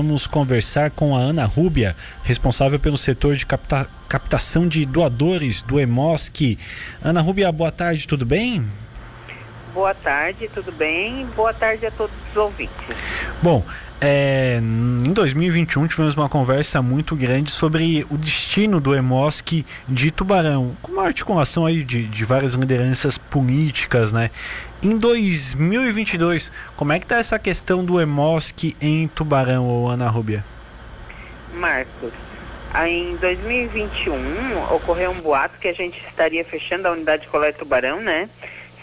Vamos 0.00 0.28
conversar 0.28 0.92
com 0.92 1.16
a 1.16 1.18
Ana 1.18 1.44
Rúbia, 1.44 1.96
responsável 2.22 2.78
pelo 2.78 2.96
setor 2.96 3.34
de 3.34 3.44
capta 3.44 3.84
captação 4.08 4.68
de 4.68 4.86
doadores 4.86 5.60
do 5.60 5.80
EMOSC. 5.80 6.56
Ana 7.02 7.20
Rúbia, 7.20 7.50
boa 7.50 7.72
tarde, 7.72 8.06
tudo 8.06 8.24
bem? 8.24 8.64
Boa 9.74 9.92
tarde, 9.92 10.48
tudo 10.54 10.70
bem? 10.70 11.26
Boa 11.34 11.52
tarde 11.52 11.84
a 11.84 11.90
todos 11.90 12.14
os 12.30 12.36
ouvintes. 12.36 12.96
Bom, 13.42 13.64
é, 14.00 14.58
em 14.60 15.12
2021 15.12 15.88
tivemos 15.88 16.16
uma 16.16 16.28
conversa 16.28 16.80
muito 16.80 17.16
grande 17.16 17.50
sobre 17.50 18.06
o 18.08 18.16
destino 18.16 18.80
do 18.80 18.94
EMOSC 18.94 19.66
de 19.88 20.10
Tubarão, 20.12 20.76
com 20.80 20.92
uma 20.92 21.04
articulação 21.04 21.66
aí 21.66 21.82
de, 21.82 22.04
de 22.06 22.24
várias 22.24 22.54
lideranças 22.54 23.18
políticas, 23.18 24.12
né? 24.12 24.30
Em 24.80 24.96
2022, 24.96 26.52
como 26.76 26.92
é 26.92 27.00
que 27.00 27.04
está 27.04 27.16
essa 27.16 27.38
questão 27.38 27.84
do 27.84 28.00
EMOSC 28.00 28.76
em 28.80 29.08
Tubarão, 29.08 29.64
ou 29.64 29.88
Ana 29.88 30.08
Rubia? 30.08 30.44
Marcos, 31.54 32.12
em 32.86 33.16
2021 33.16 34.72
ocorreu 34.72 35.10
um 35.10 35.20
boato 35.20 35.58
que 35.58 35.66
a 35.66 35.72
gente 35.72 36.00
estaria 36.08 36.44
fechando 36.44 36.86
a 36.86 36.92
unidade 36.92 37.22
de 37.22 37.28
coleta 37.28 37.58
Tubarão, 37.58 38.00
né? 38.00 38.28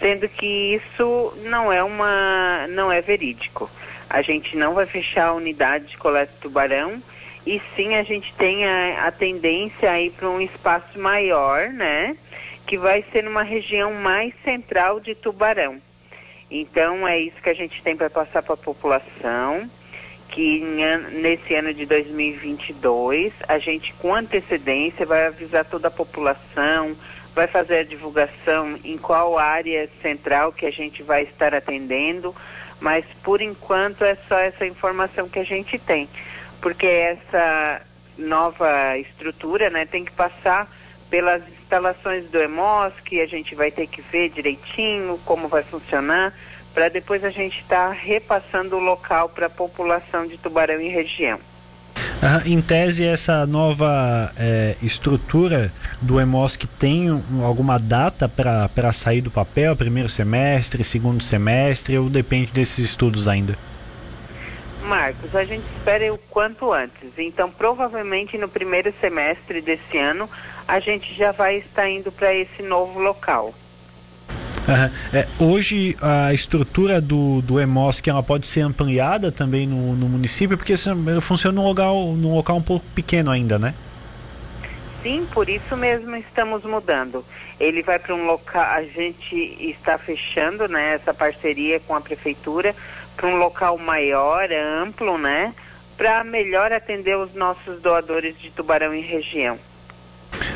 Sendo 0.00 0.28
que 0.28 0.74
isso 0.74 1.32
não 1.44 1.72
é 1.72 1.84
uma, 1.84 2.66
não 2.68 2.90
é 2.90 3.00
verídico. 3.00 3.70
A 4.08 4.22
gente 4.22 4.56
não 4.56 4.74
vai 4.74 4.86
fechar 4.86 5.28
a 5.28 5.34
unidade 5.34 5.86
de 5.86 5.96
coleta 5.96 6.32
Tubarão 6.40 7.02
e 7.46 7.60
sim 7.74 7.94
a 7.94 8.02
gente 8.02 8.32
tem 8.34 8.64
a, 8.64 9.06
a 9.06 9.10
tendência 9.10 9.90
aí 9.90 10.10
para 10.10 10.28
um 10.28 10.40
espaço 10.40 10.98
maior, 10.98 11.68
né? 11.68 12.16
que 12.66 12.78
vai 12.78 13.04
ser 13.12 13.22
numa 13.22 13.42
região 13.42 13.92
mais 13.92 14.32
central 14.42 15.00
de 15.00 15.14
Tubarão. 15.14 15.80
Então 16.50 17.06
é 17.06 17.18
isso 17.18 17.40
que 17.42 17.50
a 17.50 17.54
gente 17.54 17.82
tem 17.82 17.96
para 17.96 18.10
passar 18.10 18.42
para 18.42 18.54
a 18.54 18.56
população, 18.56 19.68
que 20.28 20.60
nesse 21.12 21.54
ano 21.54 21.72
de 21.72 21.86
2022 21.86 23.32
a 23.46 23.58
gente 23.58 23.92
com 23.94 24.14
antecedência 24.14 25.06
vai 25.06 25.26
avisar 25.26 25.64
toda 25.64 25.88
a 25.88 25.90
população, 25.90 26.96
vai 27.34 27.46
fazer 27.46 27.78
a 27.78 27.84
divulgação 27.84 28.78
em 28.84 28.96
qual 28.96 29.38
área 29.38 29.88
central 30.00 30.52
que 30.52 30.66
a 30.66 30.70
gente 30.70 31.02
vai 31.02 31.22
estar 31.22 31.54
atendendo, 31.54 32.34
mas 32.84 33.06
por 33.22 33.40
enquanto 33.40 34.04
é 34.04 34.14
só 34.28 34.38
essa 34.38 34.66
informação 34.66 35.26
que 35.26 35.38
a 35.38 35.44
gente 35.44 35.78
tem, 35.78 36.06
porque 36.60 36.86
essa 36.86 37.80
nova 38.18 38.98
estrutura, 38.98 39.70
né, 39.70 39.86
tem 39.86 40.04
que 40.04 40.12
passar 40.12 40.70
pelas 41.08 41.42
instalações 41.48 42.28
do 42.28 42.38
EMOS, 42.38 42.92
que 43.02 43.22
a 43.22 43.26
gente 43.26 43.54
vai 43.54 43.70
ter 43.70 43.86
que 43.86 44.02
ver 44.02 44.28
direitinho 44.28 45.18
como 45.24 45.48
vai 45.48 45.62
funcionar, 45.62 46.34
para 46.74 46.90
depois 46.90 47.24
a 47.24 47.30
gente 47.30 47.58
estar 47.60 47.88
tá 47.88 47.90
repassando 47.90 48.76
o 48.76 48.80
local 48.80 49.30
para 49.30 49.46
a 49.46 49.50
população 49.50 50.26
de 50.26 50.36
Tubarão 50.36 50.78
e 50.78 50.88
região. 50.88 51.40
Em 52.46 52.60
tese, 52.62 53.04
essa 53.04 53.46
nova 53.46 54.32
é, 54.38 54.76
estrutura 54.82 55.70
do 56.00 56.18
EMOSC 56.18 56.66
tem 56.66 57.10
um, 57.10 57.44
alguma 57.44 57.78
data 57.78 58.28
para 58.28 58.92
sair 58.92 59.20
do 59.20 59.30
papel? 59.30 59.76
Primeiro 59.76 60.08
semestre, 60.08 60.82
segundo 60.82 61.22
semestre, 61.22 61.98
ou 61.98 62.08
depende 62.08 62.50
desses 62.50 62.78
estudos 62.78 63.28
ainda? 63.28 63.58
Marcos, 64.84 65.34
a 65.34 65.44
gente 65.44 65.64
espera 65.76 66.12
o 66.12 66.18
quanto 66.18 66.72
antes. 66.72 67.18
Então, 67.18 67.50
provavelmente 67.50 68.38
no 68.38 68.48
primeiro 68.48 68.92
semestre 69.00 69.60
desse 69.60 69.98
ano, 69.98 70.28
a 70.66 70.78
gente 70.80 71.14
já 71.14 71.32
vai 71.32 71.56
estar 71.56 71.88
indo 71.88 72.10
para 72.12 72.32
esse 72.32 72.62
novo 72.62 73.00
local. 73.00 73.54
Uhum. 74.66 74.90
É, 75.12 75.26
hoje 75.38 75.96
a 76.00 76.32
estrutura 76.32 77.00
do, 77.00 77.42
do 77.42 77.60
EMOSC 77.60 78.08
ela 78.08 78.22
pode 78.22 78.46
ser 78.46 78.62
ampliada 78.62 79.30
também 79.30 79.66
no, 79.66 79.94
no 79.94 80.08
município, 80.08 80.56
porque 80.56 80.74
funciona 81.20 81.60
num 81.60 81.66
local, 81.66 82.14
num 82.14 82.34
local 82.34 82.56
um 82.56 82.62
pouco 82.62 82.84
pequeno 82.94 83.30
ainda, 83.30 83.58
né? 83.58 83.74
Sim, 85.02 85.26
por 85.32 85.50
isso 85.50 85.76
mesmo 85.76 86.16
estamos 86.16 86.64
mudando. 86.64 87.22
Ele 87.60 87.82
vai 87.82 87.98
para 87.98 88.14
um 88.14 88.24
local, 88.24 88.62
a 88.62 88.82
gente 88.82 89.36
está 89.60 89.98
fechando 89.98 90.66
né, 90.66 90.94
essa 90.94 91.12
parceria 91.12 91.78
com 91.78 91.94
a 91.94 92.00
prefeitura 92.00 92.74
para 93.14 93.26
um 93.26 93.36
local 93.36 93.76
maior, 93.76 94.48
amplo, 94.50 95.18
né? 95.18 95.54
Para 95.96 96.24
melhor 96.24 96.72
atender 96.72 97.16
os 97.16 97.34
nossos 97.34 97.80
doadores 97.80 98.38
de 98.38 98.50
tubarão 98.50 98.94
e 98.94 99.00
região. 99.00 99.58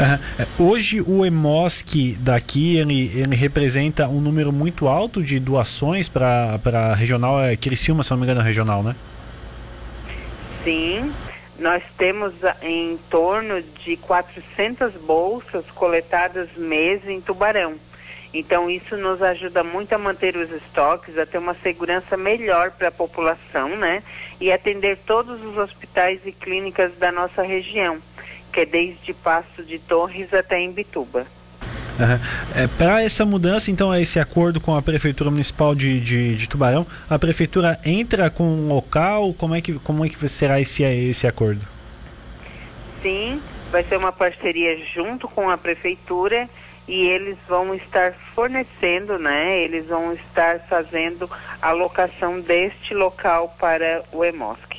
Uhum. 0.00 0.70
Hoje 0.70 1.02
o 1.02 1.26
EMOSC 1.26 2.16
daqui 2.18 2.78
ele, 2.78 3.12
ele 3.14 3.36
representa 3.36 4.08
um 4.08 4.20
número 4.20 4.50
muito 4.50 4.88
alto 4.88 5.22
de 5.22 5.38
doações 5.38 6.08
para 6.08 6.58
a 6.64 6.94
regional, 6.94 7.42
é 7.42 7.54
Criciúma, 7.54 8.02
se 8.02 8.10
não 8.10 8.16
me 8.16 8.24
engano, 8.24 8.40
regional, 8.40 8.82
né? 8.82 8.96
Sim, 10.64 11.12
nós 11.58 11.82
temos 11.98 12.32
em 12.62 12.98
torno 13.10 13.62
de 13.84 13.96
400 13.98 14.94
bolsas 14.94 15.66
coletadas 15.74 16.48
mês 16.56 17.06
em 17.06 17.20
Tubarão. 17.20 17.74
Então 18.32 18.70
isso 18.70 18.96
nos 18.96 19.20
ajuda 19.20 19.62
muito 19.64 19.92
a 19.92 19.98
manter 19.98 20.36
os 20.36 20.50
estoques, 20.50 21.18
a 21.18 21.26
ter 21.26 21.38
uma 21.38 21.54
segurança 21.54 22.16
melhor 22.16 22.70
para 22.70 22.88
a 22.88 22.92
população, 22.92 23.76
né? 23.76 24.02
E 24.40 24.52
atender 24.52 24.96
todos 25.04 25.42
os 25.44 25.58
hospitais 25.58 26.20
e 26.24 26.32
clínicas 26.32 26.92
da 26.96 27.10
nossa 27.10 27.42
região 27.42 27.98
que 28.50 28.60
é 28.60 28.66
desde 28.66 29.12
Passo 29.14 29.62
de 29.62 29.78
Torres 29.78 30.32
até 30.34 30.60
Imbituba. 30.60 31.26
É, 32.54 32.66
Para 32.78 33.02
essa 33.02 33.26
mudança, 33.26 33.70
então, 33.70 33.94
esse 33.94 34.18
acordo 34.18 34.60
com 34.60 34.74
a 34.74 34.80
Prefeitura 34.80 35.30
Municipal 35.30 35.74
de, 35.74 36.00
de, 36.00 36.36
de, 36.36 36.48
Tubarão, 36.48 36.86
a 37.08 37.18
Prefeitura 37.18 37.78
entra 37.84 38.30
com 38.30 38.44
um 38.44 38.68
local? 38.68 39.34
Como 39.34 39.54
é 39.54 39.60
que, 39.60 39.74
como 39.80 40.04
é 40.04 40.08
que 40.08 40.28
será 40.28 40.60
esse, 40.60 40.82
esse 40.82 41.26
acordo? 41.26 41.60
Sim, 43.02 43.40
vai 43.70 43.84
ser 43.84 43.96
uma 43.96 44.12
parceria 44.12 44.78
junto 44.94 45.28
com 45.28 45.50
a 45.50 45.58
Prefeitura 45.58 46.48
e 46.88 47.06
eles 47.06 47.36
vão 47.48 47.74
estar 47.74 48.12
fornecendo, 48.34 49.18
né? 49.18 49.60
Eles 49.60 49.86
vão 49.86 50.12
estar 50.12 50.58
fazendo 50.60 51.30
a 51.60 51.70
locação 51.72 52.40
deste 52.40 52.94
local 52.94 53.54
para 53.58 54.02
o 54.12 54.24
EMOSC. 54.24 54.69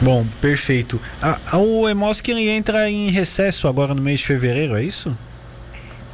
Bom, 0.00 0.26
perfeito. 0.40 1.00
A, 1.22 1.56
o 1.58 1.88
EMOSC 1.88 2.32
entra 2.32 2.90
em 2.90 3.10
recesso 3.10 3.68
agora 3.68 3.94
no 3.94 4.02
mês 4.02 4.20
de 4.20 4.26
fevereiro, 4.26 4.76
é 4.76 4.82
isso? 4.82 5.16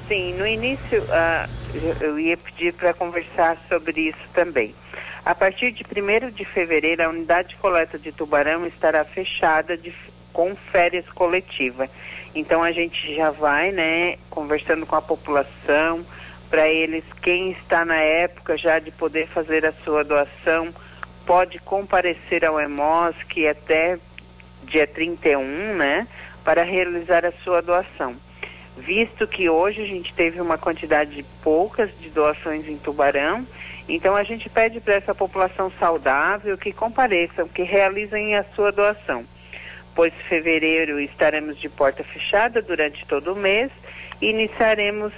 Sim, 0.06 0.34
no 0.34 0.46
início 0.46 1.02
uh, 1.02 1.48
eu 2.00 2.18
ia 2.18 2.36
pedir 2.36 2.72
para 2.74 2.92
conversar 2.92 3.56
sobre 3.68 4.08
isso 4.08 4.28
também. 4.34 4.74
A 5.24 5.34
partir 5.34 5.70
de 5.72 5.84
1 5.84 6.30
de 6.30 6.44
fevereiro, 6.44 7.04
a 7.04 7.08
unidade 7.08 7.50
de 7.50 7.56
coleta 7.56 7.98
de 7.98 8.10
tubarão 8.10 8.66
estará 8.66 9.04
fechada 9.04 9.76
de, 9.76 9.92
com 10.32 10.54
férias 10.56 11.04
coletiva. 11.10 11.88
Então 12.34 12.62
a 12.62 12.72
gente 12.72 13.14
já 13.14 13.30
vai, 13.30 13.70
né, 13.70 14.16
conversando 14.30 14.86
com 14.86 14.97
a 14.97 15.02
população, 15.02 16.04
para 16.48 16.68
eles, 16.68 17.04
quem 17.22 17.52
está 17.52 17.84
na 17.84 17.97
época 17.97 18.58
já 18.58 18.80
de 18.80 18.91
poder 18.91 19.28
fazer 19.28 19.64
a 19.64 19.72
sua 19.84 20.02
doação, 20.02 20.74
pode 21.30 21.60
comparecer 21.60 22.44
ao 22.44 22.60
EMOSC 22.60 23.46
até 23.46 23.96
dia 24.64 24.84
31, 24.84 25.76
né, 25.76 26.08
para 26.44 26.64
realizar 26.64 27.24
a 27.24 27.30
sua 27.30 27.62
doação. 27.62 28.16
Visto 28.76 29.28
que 29.28 29.48
hoje 29.48 29.80
a 29.80 29.86
gente 29.86 30.12
teve 30.12 30.41
uma 30.41 30.58
quantidade 30.58 31.14
de 31.14 31.22
poucas 31.41 31.96
de 32.00 32.10
doações 32.10 32.66
em 32.66 32.76
Tubarão, 32.76 33.46
então 33.88 34.16
a 34.16 34.24
gente 34.24 34.48
pede 34.48 34.80
para 34.80 34.94
essa 34.94 35.14
população 35.14 35.70
saudável 35.78 36.58
que 36.58 36.72
compareçam, 36.72 37.47
que 37.47 37.62
realizem 37.62 38.34
a 38.34 38.42
sua 38.42 38.72
doação. 38.72 39.24
Pois 39.94 40.12
fevereiro 40.28 40.98
estaremos 40.98 41.56
de 41.60 41.68
porta 41.68 42.02
fechada 42.02 42.60
durante 42.60 43.06
todo 43.06 43.34
o 43.34 43.36
mês 43.36 43.70
e 44.20 44.30
iniciaremos 44.30 45.12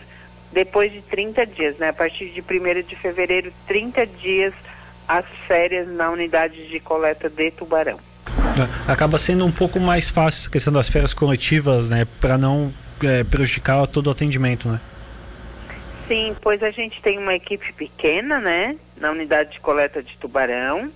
depois 0.53 0.93
de 0.93 1.01
30 1.01 1.47
dias, 1.47 1.79
né? 1.79 1.89
A 1.89 1.95
partir 1.95 2.29
de 2.29 2.43
1 2.43 2.83
de 2.83 2.97
fevereiro, 2.97 3.51
30 3.67 4.07
dias 4.07 4.53
as 5.09 5.25
férias 5.47 5.89
na 5.89 6.11
unidade 6.11 6.69
de 6.69 6.81
coleta 6.81 7.29
de 7.29 7.51
Tubarão. 7.51 7.99
Acaba 8.87 9.19
sendo 9.19 9.45
um 9.45 9.53
pouco 9.53 9.81
mais 9.81 10.11
fácil 10.11 10.49
a 10.49 10.53
questão 10.53 10.73
das 10.73 10.89
férias 10.89 11.15
coletivas, 11.15 11.89
né, 11.89 12.07
para 12.21 12.37
não 12.37 12.73
é, 13.03 13.25
prejudicar 13.25 13.87
todo 13.87 14.09
o 14.09 14.11
atendimento, 14.11 14.69
né? 14.69 14.81
Sim, 16.09 16.37
pois 16.41 16.63
a 16.63 16.71
gente 16.71 17.01
tem 17.01 17.19
uma 17.19 17.35
equipe 17.35 17.73
pequena, 17.73 18.41
né, 18.41 18.77
na 18.97 19.11
unidade 19.11 19.53
de 19.53 19.61
coleta 19.61 20.03
de 20.03 20.17
Tubarão 20.19 20.91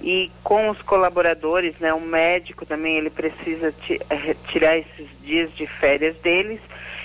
e 0.00 0.30
com 0.42 0.70
os 0.70 0.80
colaboradores, 0.80 1.74
né, 1.80 1.92
o 1.92 2.00
médico 2.00 2.64
também 2.64 2.96
ele 2.96 3.10
precisa 3.10 3.74
é, 4.08 4.34
tirar 4.48 4.78
esses 4.78 5.08
dias 5.22 5.52
de 5.54 5.66
férias 5.66 6.16
deles 6.16 6.60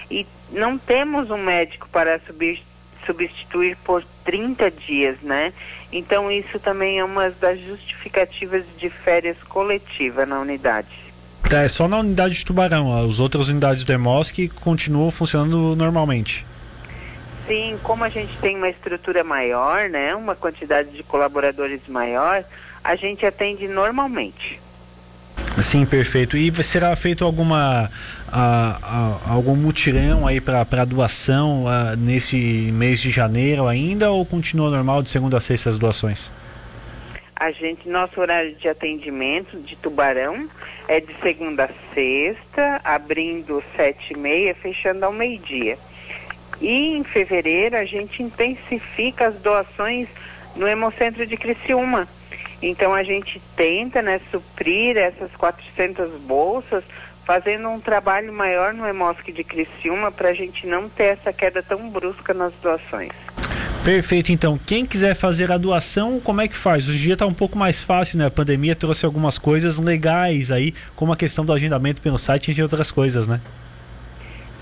e 0.10 0.26
não 0.52 0.78
temos 0.78 1.30
um 1.30 1.38
médico 1.38 1.90
para 1.90 2.20
subir 2.20 2.62
substituir 3.06 3.78
por 3.84 4.04
30 4.24 4.72
dias, 4.72 5.18
né? 5.22 5.54
Então 5.92 6.32
isso 6.32 6.60
também 6.60 7.00
é 7.00 7.04
uma 7.04 7.30
das 7.30 7.60
justificativas 7.60 8.64
de 8.78 8.90
férias 8.90 9.38
coletiva 9.44 10.26
na 10.26 10.40
unidade. 10.40 11.04
Tá, 11.50 11.60
é 11.60 11.68
só 11.68 11.88
na 11.88 12.00
unidade 12.00 12.36
de 12.36 12.46
Tubarão, 12.46 13.08
as 13.08 13.20
outras 13.20 13.48
unidades 13.48 13.84
do 13.84 13.94
EMOSC 13.94 14.50
continuam 14.50 15.12
funcionando 15.12 15.76
normalmente. 15.76 16.46
Sim, 17.46 17.78
como 17.84 18.04
a 18.06 18.10
gente 18.10 18.36
tem 18.38 18.56
uma 18.56 18.70
estrutura 18.70 19.24
maior, 19.24 19.90
né, 19.90 20.16
uma 20.16 20.36
quantidade 20.36 20.90
de 20.92 21.04
colaboradores 21.04 21.82
maior, 21.88 22.44
a 22.84 22.96
gente 22.96 23.26
atende 23.26 23.68
normalmente. 23.68 24.63
Sim, 25.62 25.86
perfeito. 25.86 26.36
E 26.36 26.52
será 26.64 26.96
feito 26.96 27.24
alguma 27.24 27.90
a, 28.28 28.80
a, 28.82 29.32
algum 29.32 29.56
mutirão 29.56 30.26
aí 30.26 30.42
para 30.42 30.86
doação 30.86 31.68
a, 31.68 31.96
nesse 31.96 32.38
mês 32.38 33.00
de 33.00 33.12
janeiro 33.12 33.68
ainda 33.68 34.10
ou 34.10 34.26
continua 34.26 34.72
normal 34.72 35.04
de 35.04 35.12
segunda 35.12 35.38
a 35.38 35.40
sexta 35.40 35.70
as 35.70 35.78
doações? 35.78 36.32
A 37.36 37.52
gente, 37.52 37.88
nosso 37.88 38.20
horário 38.20 38.56
de 38.56 38.68
atendimento 38.68 39.60
de 39.60 39.76
Tubarão 39.76 40.48
é 40.88 41.00
de 41.00 41.14
segunda 41.22 41.66
a 41.66 41.94
sexta, 41.94 42.82
abrindo 42.84 43.64
sete 43.76 44.14
e 44.14 44.18
meia, 44.18 44.56
fechando 44.56 45.06
ao 45.06 45.12
meio-dia. 45.12 45.78
E 46.62 46.96
em 46.96 47.04
fevereiro 47.04 47.76
a 47.76 47.84
gente 47.84 48.24
intensifica 48.24 49.28
as 49.28 49.36
doações 49.36 50.08
no 50.56 50.68
Hemocentro 50.68 51.28
de 51.28 51.38
Criciúma. 51.38 52.08
Então 52.62 52.94
a 52.94 53.04
gente 53.04 53.42
tenta 53.56 54.02
né, 54.02 54.20
suprir 54.32 54.98
essas 54.98 55.32
400 55.34 56.12
bolsas, 56.22 56.84
fazendo 57.26 57.70
um 57.70 57.80
trabalho 57.80 58.32
maior 58.34 58.74
no 58.74 58.88
Hemosc 58.88 59.32
de 59.32 59.44
Criciúma 59.44 60.12
para 60.12 60.30
a 60.30 60.34
gente 60.34 60.68
não 60.68 60.90
ter 60.90 61.06
essa 61.06 61.32
queda 61.32 61.64
tão 61.64 61.90
brusca 61.90 62.34
nas 62.34 62.54
doações. 62.62 63.12
Perfeito, 63.84 64.32
então. 64.32 64.58
Quem 64.58 64.86
quiser 64.86 65.14
fazer 65.14 65.52
a 65.52 65.58
doação, 65.58 66.18
como 66.22 66.40
é 66.40 66.48
que 66.48 66.56
faz? 66.56 66.88
Hoje 66.88 67.00
em 67.00 67.02
dia 67.02 67.14
está 67.14 67.26
um 67.26 67.34
pouco 67.34 67.58
mais 67.58 67.82
fácil, 67.82 68.18
né? 68.18 68.28
A 68.28 68.32
pandemia 68.32 68.76
trouxe 68.76 69.06
algumas 69.06 69.38
coisas 69.38 69.78
legais 69.78 70.52
aí, 70.52 70.74
como 70.96 71.12
a 71.12 71.18
questão 71.18 71.44
do 71.44 71.52
agendamento 71.52 72.02
pelo 72.02 72.18
site, 72.18 72.50
entre 72.52 72.64
outras 72.64 72.92
coisas, 72.92 73.28
né? 73.28 73.42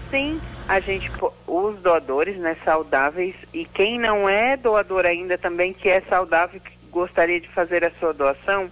Sim, 0.10 0.42
a 0.68 0.80
gente, 0.80 1.12
os 1.46 1.80
doadores, 1.82 2.38
né, 2.38 2.58
saudáveis, 2.66 3.36
e 3.54 3.64
quem 3.64 4.00
não 4.00 4.28
é 4.28 4.58
doador 4.58 5.06
ainda 5.06 5.38
também, 5.38 5.72
que 5.72 5.88
é 5.88 6.02
saudável, 6.02 6.60
que 6.60 6.81
gostaria 6.92 7.40
de 7.40 7.48
fazer 7.48 7.84
a 7.84 7.92
sua 8.00 8.14
doação, 8.14 8.70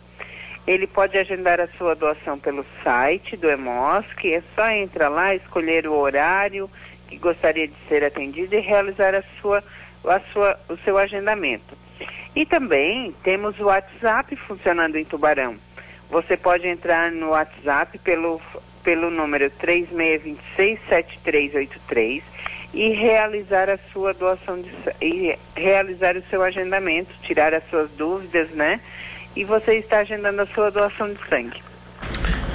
ele 0.67 0.85
pode 0.85 1.17
agendar 1.17 1.59
a 1.59 1.67
sua 1.77 1.95
doação 1.95 2.37
pelo 2.37 2.65
site 2.83 3.35
do 3.35 3.49
EMOSC, 3.49 4.33
é 4.33 4.43
só 4.53 4.69
entrar 4.69 5.09
lá, 5.09 5.33
escolher 5.33 5.87
o 5.87 5.93
horário 5.93 6.69
que 7.07 7.17
gostaria 7.17 7.67
de 7.67 7.73
ser 7.87 8.03
atendido 8.03 8.53
e 8.53 8.59
realizar 8.59 9.15
a 9.15 9.23
sua 9.41 9.63
a 10.05 10.19
sua, 10.31 10.57
o 10.69 10.77
seu 10.77 10.97
agendamento. 10.97 11.77
E 12.35 12.45
também 12.45 13.13
temos 13.23 13.59
o 13.59 13.65
WhatsApp 13.65 14.35
funcionando 14.35 14.95
em 14.95 15.03
Tubarão. 15.03 15.55
Você 16.09 16.37
pode 16.37 16.67
entrar 16.67 17.11
no 17.11 17.29
WhatsApp 17.29 17.97
pelo, 17.99 18.41
pelo 18.83 19.09
número 19.09 19.49
36267383 19.51 22.21
e 22.73 22.89
realizar 22.89 23.69
a 23.69 23.77
sua 23.91 24.13
doação 24.13 24.61
de, 24.61 24.69
e 25.01 25.37
realizar 25.55 26.15
o 26.15 26.21
seu 26.29 26.43
agendamento, 26.43 27.09
tirar 27.23 27.53
as 27.53 27.67
suas 27.69 27.89
dúvidas, 27.91 28.49
né? 28.51 28.79
E 29.35 29.43
você 29.43 29.75
está 29.75 29.99
agendando 29.99 30.41
a 30.41 30.45
sua 30.45 30.69
doação 30.69 31.11
de 31.11 31.19
sangue. 31.27 31.61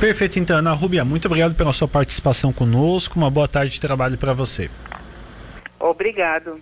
Perfeito, 0.00 0.38
então, 0.38 0.58
Ana 0.58 0.72
Rubia, 0.72 1.04
muito 1.04 1.26
obrigado 1.26 1.54
pela 1.54 1.72
sua 1.72 1.88
participação 1.88 2.52
conosco. 2.52 3.18
Uma 3.18 3.30
boa 3.30 3.48
tarde 3.48 3.72
de 3.72 3.80
trabalho 3.80 4.18
para 4.18 4.32
você. 4.32 4.70
Obrigado. 5.78 6.60